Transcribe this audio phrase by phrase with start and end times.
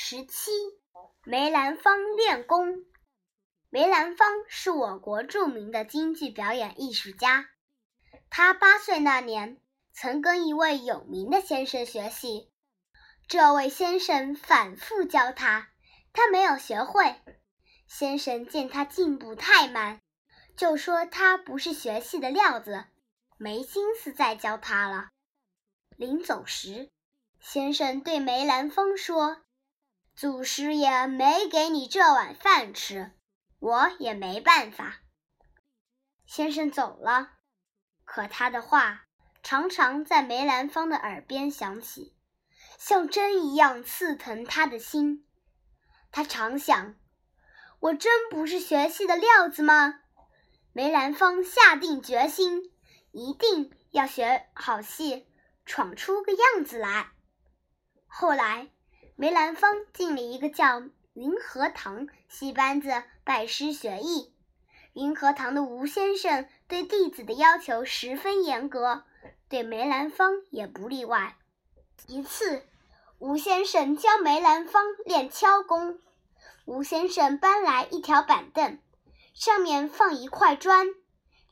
[0.00, 0.52] 十七，
[1.24, 2.84] 梅兰芳练功。
[3.68, 7.48] 梅兰芳是我国著名的京剧表演艺术家。
[8.30, 9.60] 他八岁那年，
[9.92, 12.48] 曾跟一位有名的先生学戏。
[13.26, 15.72] 这位先生反复教他，
[16.12, 17.16] 他没有学会。
[17.88, 20.00] 先生见他进步太慢，
[20.56, 22.84] 就说他不是学戏的料子，
[23.36, 25.08] 没心思再教他了。
[25.96, 26.88] 临走时，
[27.40, 29.42] 先生对梅兰芳说。
[30.18, 33.12] 祖师爷没给你这碗饭吃，
[33.60, 34.96] 我也没办法。
[36.26, 37.34] 先生走了，
[38.04, 39.04] 可他的话
[39.44, 42.16] 常常在梅兰芳的耳边响起，
[42.80, 45.24] 像针一样刺疼他的心。
[46.10, 46.96] 他常想：
[47.78, 50.00] 我真不是学戏的料子吗？
[50.72, 52.72] 梅兰芳下定决心，
[53.12, 55.28] 一定要学好戏，
[55.64, 57.12] 闯出个样子来。
[58.08, 58.72] 后来。
[59.20, 60.80] 梅兰芳进了一个叫
[61.12, 64.32] 云和堂戏班子拜师学艺。
[64.92, 69.02] 云和堂的吴先生对弟子的要求十分严格，
[69.48, 71.36] 对梅兰芳也不例外。
[72.06, 72.62] 一次，
[73.18, 75.98] 吴先生教梅兰芳练敲功。
[76.64, 78.78] 吴先生搬来一条板凳，
[79.34, 80.86] 上面放一块砖，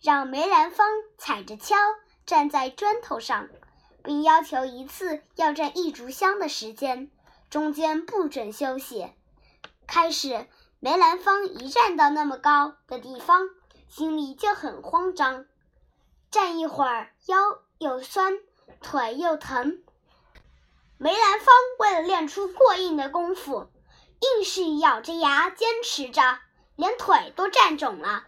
[0.01, 0.86] 让梅兰芳
[1.19, 1.75] 踩着敲
[2.25, 3.48] 站在砖头上，
[4.05, 7.11] 并要求一次要站一炷香的时间。
[7.50, 9.12] 中间不准休息。
[9.86, 10.47] 开始，
[10.80, 13.48] 梅兰芳一站到那么高的地方，
[13.89, 15.47] 心里就很慌张。
[16.30, 17.36] 站一会儿，腰
[17.78, 18.39] 又酸，
[18.83, 19.83] 腿又疼。
[20.98, 23.70] 梅兰芳为了练出过硬的功夫，
[24.20, 26.41] 硬是咬着牙坚持着，
[26.74, 28.24] 连腿都站肿了。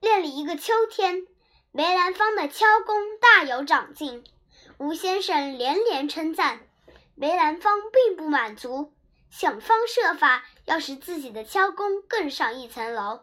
[0.00, 1.26] 练了一个秋天，
[1.72, 4.24] 梅兰芳的敲功大有长进，
[4.78, 6.60] 吴先生连连称赞。
[7.20, 8.94] 梅兰芳并不满足，
[9.28, 13.20] 想方设法要使自己的敲功更上一层楼。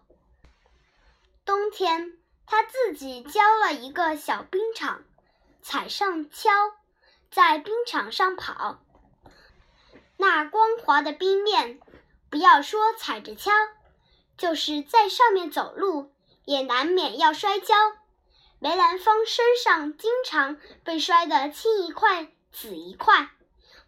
[1.44, 5.04] 冬天，他自己浇了一个小冰场，
[5.64, 6.52] 踩上敲，
[7.32, 8.84] 在冰场上跑。
[10.16, 11.80] 那光滑的冰面，
[12.30, 13.52] 不要说踩着敲，
[14.38, 16.12] 就是在上面走路，
[16.46, 17.74] 也难免要摔跤。
[18.60, 23.32] 梅兰芳身上经常被摔得青一块紫一块。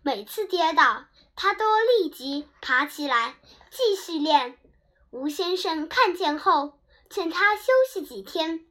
[0.01, 1.05] 每次跌倒，
[1.35, 3.35] 他都立即爬起来
[3.69, 4.57] 继续练。
[5.11, 6.79] 吴先生看见后，
[7.09, 8.65] 劝他休息几天。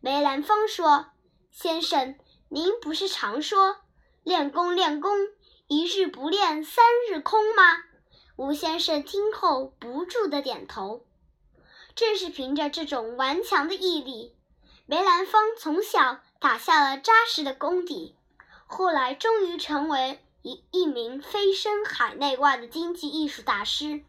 [0.00, 1.06] 梅兰芳说
[1.52, 3.76] ：“先生，您不是常说
[4.24, 5.16] 练功练功，
[5.68, 7.84] 一日不练三日空吗？”
[8.36, 11.06] 吴先生听后不住地点头。
[11.94, 14.34] 正是凭着这种顽强的毅力，
[14.86, 18.16] 梅兰芳从小打下了扎实的功底，
[18.66, 20.18] 后来终于成为。
[20.42, 24.02] 一一名飞升海内外的经济艺术大师。